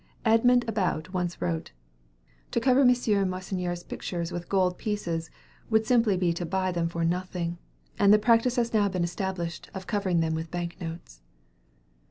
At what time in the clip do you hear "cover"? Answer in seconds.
2.59-2.81